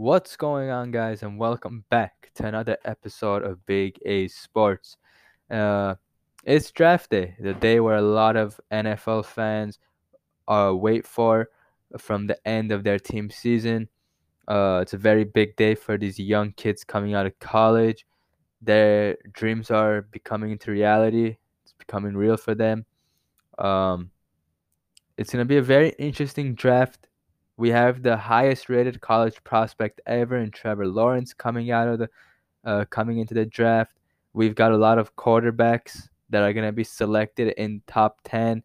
[0.00, 4.96] What's going on, guys, and welcome back to another episode of Big A Sports.
[5.50, 5.96] Uh,
[6.42, 9.78] it's draft day, the day where a lot of NFL fans
[10.48, 11.50] uh, wait for
[11.98, 13.90] from the end of their team season.
[14.48, 18.06] Uh, it's a very big day for these young kids coming out of college.
[18.62, 21.36] Their dreams are becoming into reality.
[21.62, 22.86] It's becoming real for them.
[23.58, 24.12] Um,
[25.18, 27.09] it's gonna be a very interesting draft.
[27.60, 32.08] We have the highest rated college prospect ever in Trevor Lawrence coming out of the
[32.64, 33.92] uh, coming into the draft.
[34.32, 38.62] We've got a lot of quarterbacks that are gonna be selected in top ten.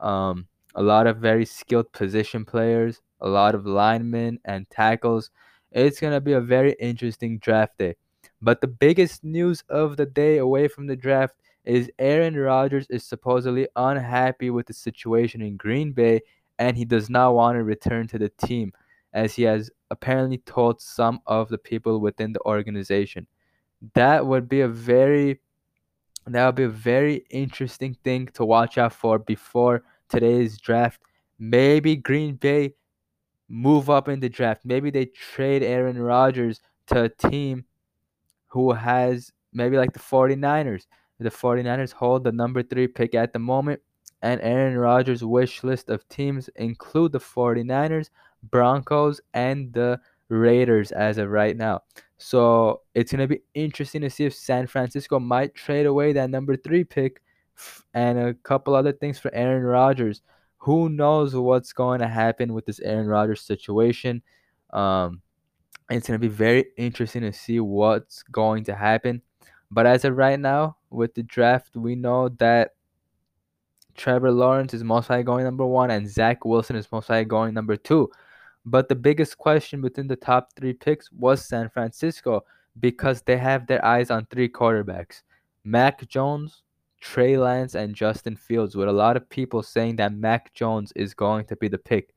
[0.00, 5.28] Um, a lot of very skilled position players, a lot of linemen and tackles.
[5.70, 7.96] It's gonna be a very interesting draft day.
[8.40, 11.34] But the biggest news of the day away from the draft
[11.66, 16.22] is Aaron Rodgers is supposedly unhappy with the situation in Green Bay
[16.62, 18.72] and he does not want to return to the team
[19.12, 23.26] as he has apparently told some of the people within the organization.
[23.94, 25.40] That would be a very
[26.28, 31.00] that would be a very interesting thing to watch out for before today's draft.
[31.36, 32.74] Maybe Green Bay
[33.48, 34.64] move up in the draft.
[34.64, 37.64] Maybe they trade Aaron Rodgers to a team
[38.46, 40.84] who has maybe like the 49ers
[41.22, 43.80] the 49ers hold the number three pick at the moment,
[44.22, 48.10] and Aaron Rodgers' wish list of teams include the 49ers,
[48.44, 51.82] Broncos, and the Raiders as of right now.
[52.18, 56.30] So it's going to be interesting to see if San Francisco might trade away that
[56.30, 57.20] number three pick
[57.94, 60.22] and a couple other things for Aaron Rodgers.
[60.58, 64.22] Who knows what's going to happen with this Aaron Rodgers situation?
[64.72, 65.20] Um,
[65.90, 69.20] it's going to be very interesting to see what's going to happen.
[69.70, 72.72] But as of right now, with the draft, we know that
[73.96, 77.54] Trevor Lawrence is most likely going number one and Zach Wilson is most likely going
[77.54, 78.10] number two.
[78.64, 82.44] But the biggest question within the top three picks was San Francisco
[82.80, 85.22] because they have their eyes on three quarterbacks
[85.64, 86.62] Mac Jones,
[87.00, 91.14] Trey Lance, and Justin Fields, with a lot of people saying that Mac Jones is
[91.14, 92.14] going to be the pick.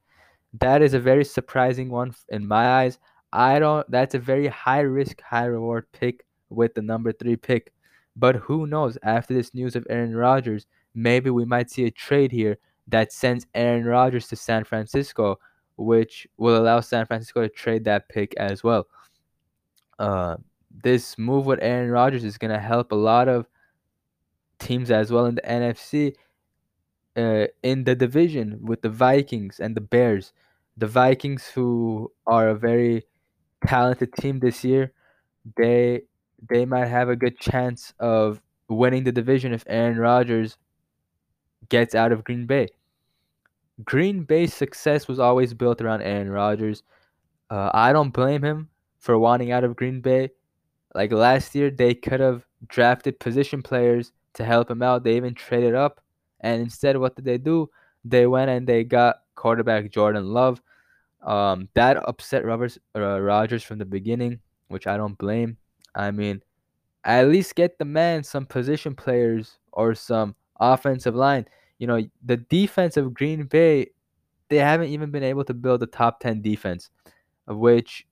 [0.59, 2.99] That is a very surprising one in my eyes.
[3.33, 7.73] I don't, that's a very high risk, high reward pick with the number three pick.
[8.15, 8.97] But who knows?
[9.03, 12.57] After this news of Aaron Rodgers, maybe we might see a trade here
[12.87, 15.39] that sends Aaron Rodgers to San Francisco,
[15.77, 18.87] which will allow San Francisco to trade that pick as well.
[19.99, 20.37] Uh,
[20.71, 23.47] this move with Aaron Rodgers is going to help a lot of
[24.59, 26.15] teams as well in the NFC.
[27.17, 30.33] Uh, in the division with the Vikings and the Bears.
[30.75, 33.05] The Vikings, who are a very
[33.65, 34.91] talented team this year,
[35.55, 36.01] they
[36.49, 40.57] they might have a good chance of winning the division if Aaron Rodgers
[41.69, 42.67] gets out of Green Bay.
[43.83, 46.83] Green Bay's success was always built around Aaron Rodgers.
[47.49, 50.29] Uh, I don't blame him for wanting out of Green Bay.
[50.93, 55.03] Like last year, they could have drafted position players to help him out.
[55.03, 56.01] They even traded up,
[56.39, 57.69] and instead, what did they do?
[58.05, 60.61] They went and they got quarterback Jordan Love.
[61.21, 65.57] Um, that upset Rodgers, uh, Rodgers from the beginning, which I don't blame.
[65.95, 66.41] I mean,
[67.03, 71.45] at least get the man some position players or some offensive line.
[71.79, 73.91] You know, the defense of Green Bay,
[74.49, 76.89] they haven't even been able to build a top 10 defense,
[77.47, 78.07] which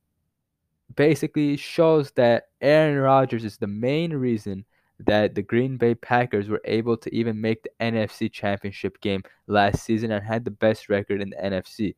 [0.95, 4.65] basically shows that Aaron Rodgers is the main reason
[4.99, 9.83] that the Green Bay Packers were able to even make the NFC Championship game last
[9.83, 11.95] season and had the best record in the NFC.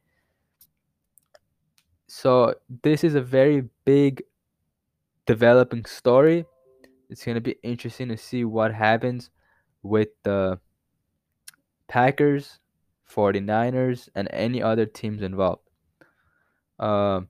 [2.07, 4.23] So, this is a very big
[5.25, 6.45] developing story.
[7.09, 9.29] It's going to be interesting to see what happens
[9.85, 10.59] with the
[11.87, 12.59] Packers,
[13.09, 15.61] 49ers, and any other teams involved.
[16.79, 17.21] Uh,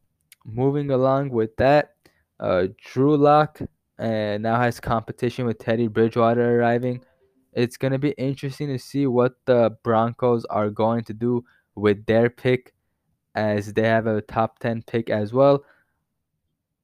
[0.45, 1.95] moving along with that,
[2.39, 3.59] uh, Drew Lock
[3.99, 7.03] now has competition with Teddy Bridgewater arriving.
[7.53, 11.45] It's going to be interesting to see what the Broncos are going to do
[11.75, 12.73] with their pick
[13.35, 15.63] as they have a top 10 pick as well.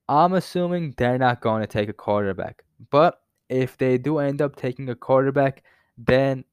[0.08, 2.64] I'm assuming they're not going to take a quarterback.
[2.90, 5.64] But if they do end up taking a quarterback,
[5.98, 6.46] then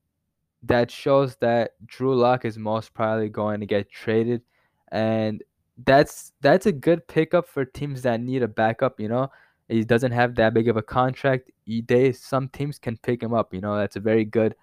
[0.64, 4.42] that shows that Drew Lock is most probably going to get traded,
[4.90, 5.42] and
[5.86, 8.98] that's that's a good pickup for teams that need a backup.
[9.00, 9.30] You know,
[9.68, 11.50] he doesn't have that big of a contract.
[11.66, 13.54] They some teams can pick him up.
[13.54, 14.56] You know, that's a very good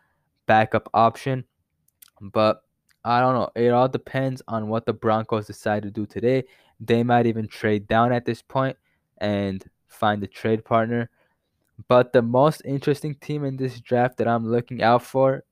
[0.46, 1.46] backup option.
[2.22, 2.64] But
[3.06, 3.50] I don't know.
[3.56, 6.44] It all depends on what the Broncos decide to do today.
[6.82, 8.76] They might even trade down at this point
[9.20, 11.10] and find a trade partner.
[11.88, 15.44] But the most interesting team in this draft that I'm looking out for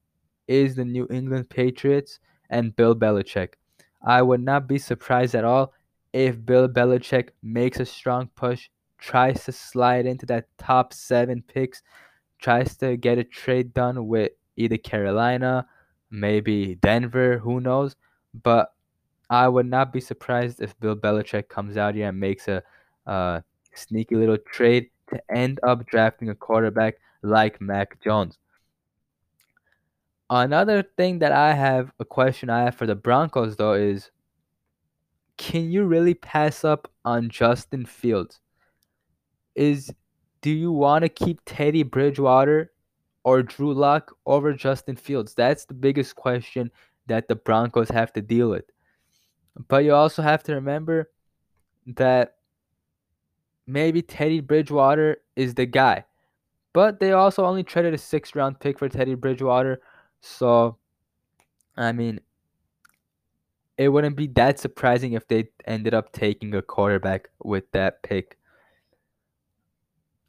[0.48, 3.54] is the New England Patriots and Bill Belichick.
[4.02, 5.74] I would not be surprised at all
[6.12, 11.82] if Bill Belichick makes a strong push, tries to slide into that top seven picks,
[12.40, 15.66] tries to get a trade done with either Carolina,
[16.12, 17.96] maybe Denver, who knows.
[18.44, 18.74] But
[19.30, 22.62] I would not be surprised if Bill Belichick comes out here and makes a
[23.08, 23.42] uh,
[23.74, 28.38] sneaky little trade to end up drafting a quarterback like Mac Jones.
[30.30, 34.10] Another thing that I have a question I have for the Broncos though is
[35.38, 38.40] can you really pass up on Justin Fields?
[39.56, 39.92] Is
[40.42, 42.72] do you want to keep Teddy Bridgewater
[43.24, 45.34] or Drew Lock over Justin Fields?
[45.34, 46.72] That's the biggest question
[47.08, 48.66] that the Broncos have to deal with.
[49.68, 51.12] But you also have to remember
[51.96, 52.36] that
[53.66, 56.06] maybe Teddy Bridgewater is the guy.
[56.74, 59.82] But they also only traded a sixth round pick for Teddy Bridgewater.
[60.22, 60.78] So,
[61.78, 62.20] I mean,
[63.78, 68.38] it wouldn't be that surprising if they ended up taking a quarterback with that pick.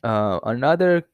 [0.02, 1.06] Uh, another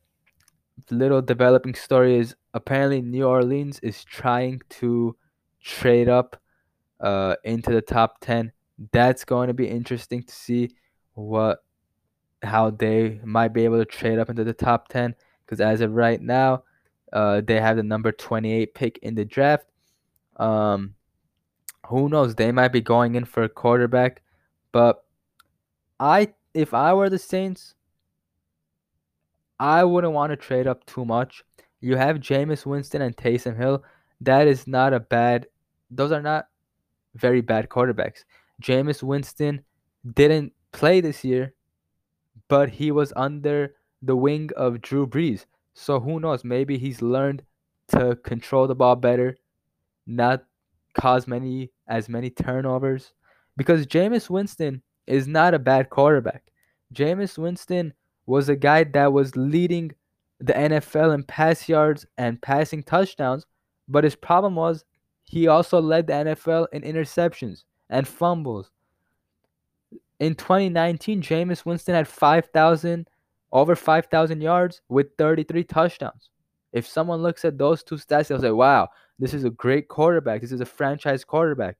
[0.91, 5.17] little developing story is apparently New Orleans is trying to
[5.63, 6.41] trade up
[7.01, 8.53] uh, into the top 10.
[8.93, 10.75] That's going to be interesting to see
[11.15, 11.63] what
[12.43, 15.15] how they might be able to trade up into the top 10
[15.45, 16.63] because as of right now,
[17.13, 19.67] uh, they have the number 28 pick in the draft.
[20.37, 20.95] Um,
[21.87, 22.37] who knows?
[22.37, 24.23] They might be going in for a quarterback,
[24.71, 25.05] but
[25.99, 27.75] I if I were the Saints,
[29.59, 31.43] I wouldn't want to trade up too much.
[31.81, 33.83] You have Jameis Winston and Taysom Hill.
[34.21, 35.47] That is not a bad.
[35.91, 36.47] Those are not
[37.15, 38.25] very bad quarterbacks.
[38.63, 39.63] Jameis Winston
[40.15, 41.55] didn't play this year,
[42.51, 45.47] but he was under the wing of Drew Brees.
[45.73, 46.45] So who knows?
[46.45, 47.43] Maybe he's learned
[47.89, 49.39] to control the ball better,
[50.07, 50.45] not
[50.95, 53.13] cause many as many turnovers.
[53.57, 56.43] Because Jameis Winston is not a bad quarterback.
[56.93, 57.95] Jameis Winston
[58.27, 59.93] was a guy that was leading
[60.41, 63.47] the NFL in pass yards and passing touchdowns,
[63.89, 64.85] but his problem was
[65.23, 68.71] he also led the NFL in interceptions and fumbles.
[70.21, 73.09] In 2019, Jameis Winston had 5,000
[73.53, 76.31] over 5,000 yards with 33 touchdowns.
[76.73, 80.41] If someone looks at those two stats, they'll say, "Wow, this is a great quarterback.
[80.41, 81.79] This is a franchise quarterback."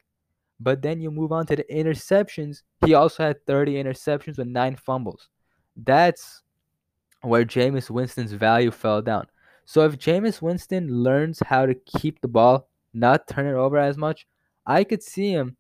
[0.59, 2.63] But then you move on to the interceptions.
[2.85, 5.29] He also had 30 interceptions with nine fumbles.
[5.77, 6.43] That's
[7.23, 9.27] where Jameis Winston's value fell down.
[9.65, 13.97] So if Jameis Winston learns how to keep the ball not turn it over as
[13.97, 14.27] much,
[14.67, 15.57] I could see him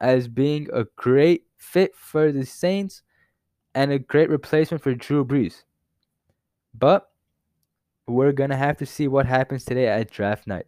[0.00, 3.02] as being a great fit for the Saints
[3.74, 5.62] and a great replacement for Drew Brees.
[6.74, 7.08] But
[8.06, 10.66] we're going to have to see what happens today at draft night.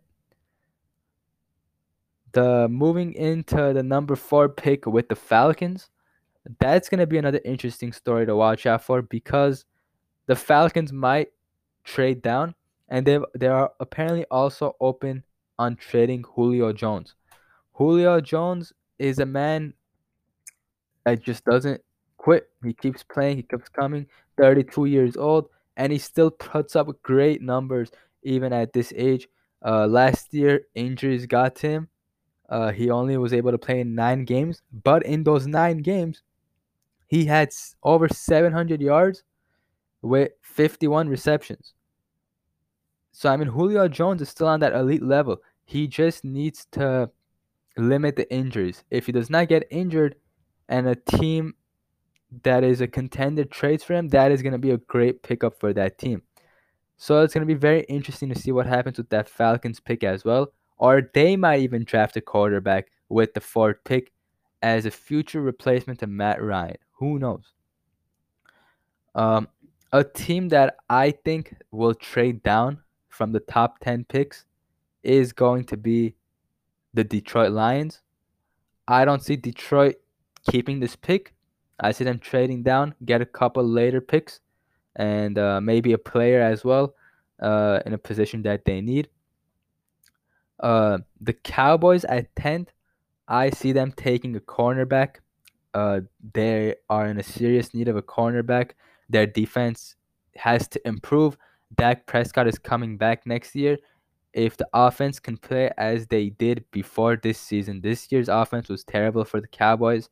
[2.32, 5.91] The moving into the number 4 pick with the Falcons,
[6.61, 9.64] that's going to be another interesting story to watch out for because
[10.26, 11.29] the Falcons might
[11.85, 12.55] trade down
[12.88, 15.23] and they they are apparently also open
[15.58, 17.14] on trading Julio Jones.
[17.73, 19.75] Julio Jones is a man
[21.04, 21.80] that just doesn't
[22.16, 22.48] quit.
[22.62, 24.06] He keeps playing, he keeps coming.
[24.36, 27.90] 32 years old, and he still puts up great numbers
[28.22, 29.28] even at this age.
[29.64, 31.88] Uh, last year, injuries got him.
[32.48, 36.22] Uh, he only was able to play in nine games, but in those nine games,
[37.06, 37.50] he had
[37.82, 39.22] over 700 yards
[40.02, 41.72] with 51 receptions.
[43.12, 45.38] So, I mean, Julio Jones is still on that elite level.
[45.64, 47.10] He just needs to
[47.76, 48.84] limit the injuries.
[48.90, 50.17] If he does not get injured
[50.68, 51.54] and a team
[52.42, 55.58] that is a contender trades for him, that is going to be a great pickup
[55.58, 56.22] for that team.
[56.96, 60.04] So it's going to be very interesting to see what happens with that Falcons pick
[60.04, 60.52] as well.
[60.78, 64.12] Or they might even draft a quarterback with the fourth pick
[64.62, 66.76] as a future replacement to Matt Ryan.
[66.92, 67.52] Who knows?
[69.14, 69.48] Um,
[69.92, 74.44] a team that I think will trade down from the top 10 picks
[75.02, 76.16] is going to be
[76.94, 78.00] the Detroit Lions.
[78.88, 79.96] I don't see Detroit
[80.51, 81.34] keeping this pick.
[81.81, 84.41] I see them trading down, get a couple later picks,
[84.96, 86.94] and uh, maybe a player as well
[87.41, 89.08] uh, in a position that they need.
[90.60, 92.69] Uh, the Cowboys at 10th,
[93.27, 95.17] I see them taking a cornerback.
[95.72, 96.01] Uh,
[96.32, 98.72] they are in a serious need of a cornerback.
[99.08, 99.96] Their defense
[100.36, 101.36] has to improve.
[101.74, 103.79] Dak Prescott is coming back next year,
[104.34, 108.82] if the offense can play as they did before this season, this year's offense was
[108.84, 110.10] terrible for the Cowboys.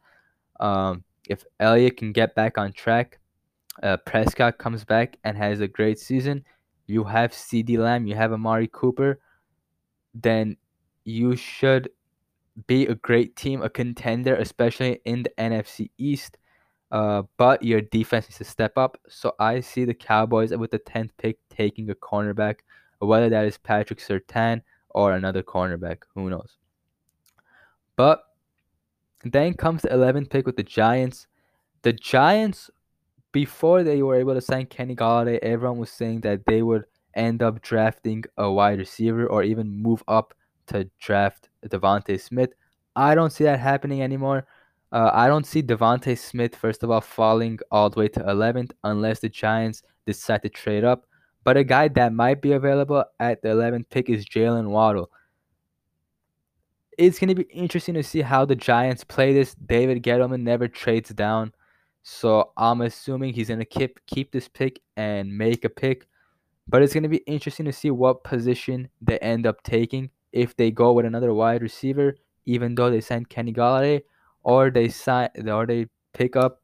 [0.63, 3.19] Um, if Elliott can get back on track,
[3.83, 6.45] uh, Prescott comes back and has a great season,
[6.87, 9.19] you have CeeDee Lamb, you have Amari Cooper,
[10.15, 10.57] then
[11.05, 11.91] you should
[12.67, 16.39] be a great team, a contender, especially in the NFC East.
[16.93, 19.01] Uh, but your defense needs to step up.
[19.09, 22.57] So I see the Cowboys with the 10th pick taking a cornerback,
[22.99, 26.03] whether that is Patrick Surtain or another cornerback.
[26.15, 26.59] Who knows?
[27.97, 28.25] But
[29.25, 31.27] then comes the 11th pick with the Giants.
[31.83, 32.71] The Giants,
[33.33, 37.43] before they were able to sign Kenny Golladay, everyone was saying that they would end
[37.43, 40.35] up drafting a wide receiver or even move up
[40.69, 42.51] to draft DeVonta Smith.
[42.97, 44.47] I don't see that happening anymore.
[44.91, 48.73] Uh, I don't see DeVonta Smith, first of all, falling all the way to 11th
[48.85, 51.07] unless the Giants decide to trade up.
[51.45, 55.11] But a guy that might be available at the 11th pick is Jaylen Waddle.
[56.99, 59.55] It's going to be interesting to see how the Giants play this.
[59.55, 61.53] David Gettleman never trades down.
[62.03, 66.07] So I'm assuming he's going to keep, keep this pick and make a pick.
[66.69, 70.57] But it's going to be interesting to see what position they end up taking if
[70.57, 74.03] they go with another wide receiver, even though they signed Kenny Golladay,
[74.43, 76.61] or they sign or they pick up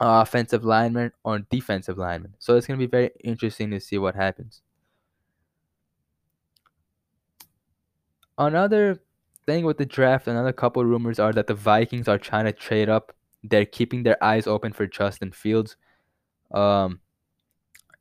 [0.00, 2.34] offensive lineman or defensive lineman.
[2.38, 4.62] So it's going to be very interesting to see what happens.
[8.38, 9.00] Another
[9.46, 12.88] thing with the draft, another couple rumors are that the Vikings are trying to trade
[12.88, 13.14] up.
[13.42, 15.76] They're keeping their eyes open for Justin Fields.
[16.52, 17.00] Um,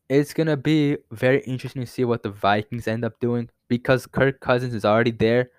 [0.10, 4.40] it's gonna be very interesting to see what the Vikings end up doing because Kirk
[4.42, 5.52] Cousins is already there.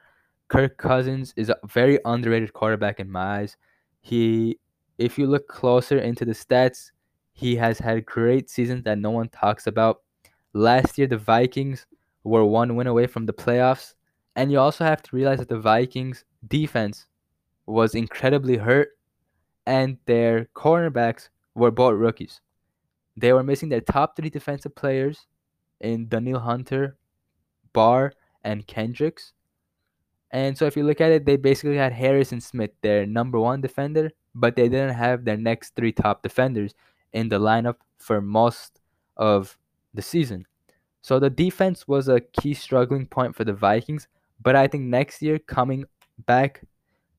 [0.49, 3.57] Kirk Cousins is a very underrated quarterback in my eyes.
[4.03, 4.59] He,
[4.99, 6.91] if you look closer into the stats,
[7.33, 10.03] he has had great seasons that no one talks about.
[10.53, 11.87] Last year, the Vikings
[12.25, 13.95] were one win away from the playoffs,
[14.35, 17.07] and you also have to realize that the Vikings defense
[17.67, 18.91] was incredibly hurt,
[19.67, 22.41] and their cornerbacks were both rookies.
[23.17, 25.27] They were missing their top three defensive players
[25.81, 26.97] in Danielle Hunter,
[27.73, 29.33] Barr, and Kendricks.
[30.31, 33.61] And so if you look at it, they basically had Harrison Smith, their number one
[33.61, 36.75] defender, but they didn't have their next three top defenders
[37.13, 38.81] in the lineup for most
[39.17, 39.59] of
[39.93, 40.47] the season.
[41.03, 44.09] So the defense was a key struggling point for the Vikings,
[44.43, 45.85] but I think next year coming
[46.27, 46.63] back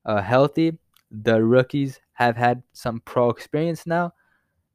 [0.06, 0.78] uh, healthy,
[1.12, 4.14] the rookies have had some pro experience now,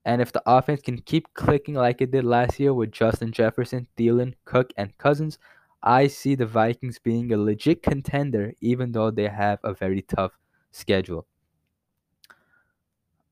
[0.05, 3.87] and if the offense can keep clicking like it did last year with Justin Jefferson,
[3.97, 5.39] Thielen, Cook, and Cousins,
[5.83, 10.33] I see the Vikings being a legit contender, even though they have a very tough
[10.71, 11.27] schedule.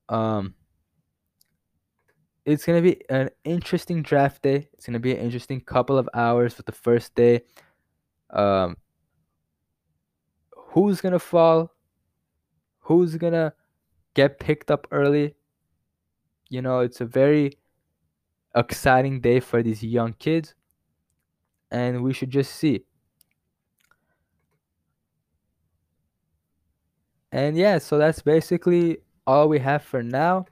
[0.08, 0.54] Um,
[2.44, 4.68] it's gonna be an interesting draft day.
[4.74, 7.42] It's gonna be an interesting couple of hours with the first day.
[8.30, 8.76] Um,
[10.76, 11.72] who's gonna fall?
[12.80, 13.54] Who's gonna
[14.12, 15.34] get picked up early?
[16.50, 17.56] You know, it's a very
[18.54, 20.54] exciting day for these young kids,
[21.70, 22.84] and we should just see.
[27.32, 30.44] And yeah, so that's basically all we have for now.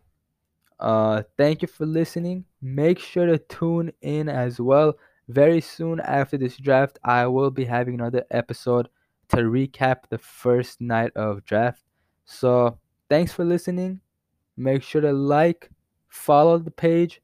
[0.80, 2.46] Uh, thank you for listening.
[2.62, 4.94] Make sure to tune in as well.
[5.28, 8.88] Very soon after this draft, I will be having another episode
[9.36, 11.82] to recap the first night of draft.
[12.24, 14.00] So, thanks for listening.
[14.56, 15.70] Make sure to like,
[16.08, 17.20] follow the page,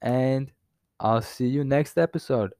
[0.00, 0.50] and
[1.00, 2.54] I'll see you next episode.